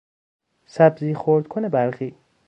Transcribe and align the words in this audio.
سبزی 0.65 1.13
خردکن 1.15 1.69
برقی 1.69 2.15